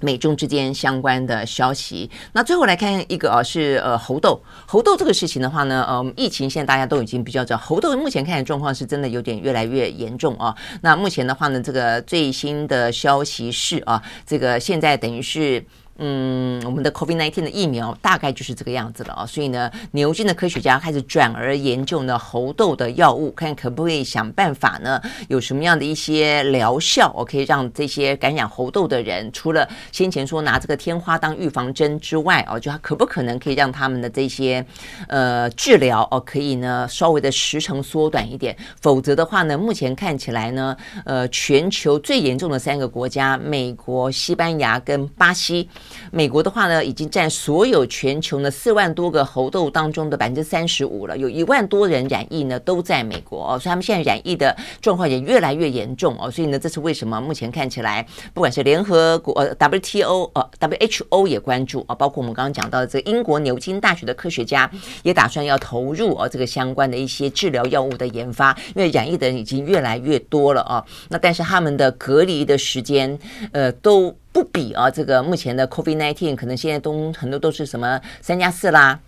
[0.00, 10.54] 美中之间相关的消息，那最后来看一个啊，是呃猴痘，猴痘这个事情的话呢，呃，疫情现在大家都已经比较早，猴痘目前看的状况是真的有点越来越严重啊。
[10.80, 15.64] 那目前的话呢，这个最新的消息是啊，这个现在等于是。
[16.04, 34.66] 嗯，我们的 COVID-19 的疫苗大概就是这个样子了啊，所以呢，牛津的科学家开始转而研究呢猴痘的药物，看可不可以想办法呢，有什么样的一些疗效，我可以让这些感染猴痘的人，除了先前说拿这个天花当预防针之外，哦，就他可不可能可以让他们的这些
[35.06, 45.68] 呃治疗哦，可以呢稍微的时程缩短一点，否则的话呢，目前看起来呢，呃，全球最严重的三个国家，美国、西班牙跟巴西。
[46.10, 64.70] 美国的话呢，已经占所有全球呢四万多个猴痘当中的百分之三十五了，有一万多人染疫呢，都在美国哦，所以他们现在染疫的状况也越来越严重哦，所以呢，这是为什么目前看起来，不管是联合国呃 WTO 呃 WHO 也关注啊，包括我们刚刚讲到的这个英国牛津大学的科学家
[65.02, 73.18] 也打算要投入哦这个相关的一些治疗药物的研发，因为染疫的人已经越来越多了啊，那但是他们的隔离的时间
[73.52, 74.16] 呃都。
[74.32, 78.98] 不比啊，这个目前的 COVID-19 可能现在都很多都是什么三加四啦，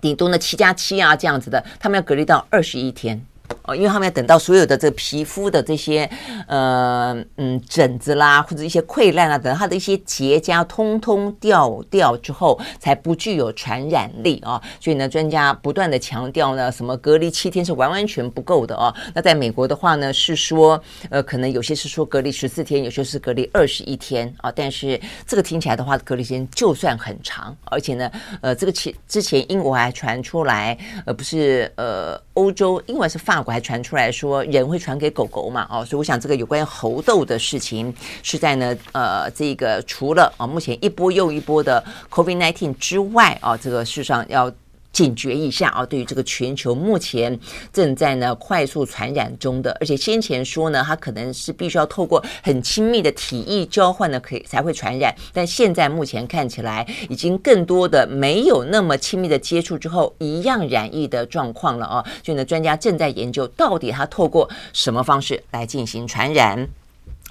[0.00, 3.24] 顶多呢七加七啊这样子的，他们要隔离到二十一天。
[3.62, 6.08] 哦，因为他们要等到所有的这个皮肤的这些
[6.46, 14.60] 呃嗯疹子啦，或者一些溃烂啊，等它的一些结痂通通掉掉之后，才不具有传染力啊。
[14.80, 18.92] 所以呢，专家不断的强调呢，什么隔离七天是完完全不够的哦。
[19.14, 20.80] 那在美国的话呢，是说
[21.10, 24.50] 呃，可能有些是说隔离十四天，有些是隔离二十一天啊。
[24.50, 32.20] 但是这个听起来的话，隔离时间就算很长，而且呢，呃，这个前之前英国还传出来，呃，不是呃。
[32.34, 35.66] 欧洲，英国是法我，还传出来说人会传给狗狗嘛？
[35.70, 44.52] 哦，所以我想这个有关于猴痘的事情，是在呢，呃，这个除了啊，目前一波又一波的 COVID-19 之外啊，这个事实上要。
[44.92, 45.86] 警觉一下啊！
[45.86, 47.38] 对于这个全球目前
[47.72, 55.14] 正在呢快速传染中的，而且先前说呢，它可能是必须要透过很亲密的体液交换呢，可以才会传染。
[55.32, 62.04] 但现在目前看起来，已经更多的没有那么亲密的接触之后，一样染疫的状况了啊！
[62.24, 66.68] 所以呢，专家正在研究到底它透过什么方式来进行传染。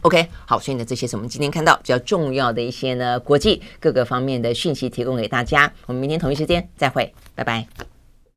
[0.01, 5.71] OK，好，所以呢，这些是我们今天看到比较重要的一些呢国际各个方面的讯息，提供给大家。
[5.87, 7.13] 我们明天同一时间再会。
[7.35, 7.98] 拜拜。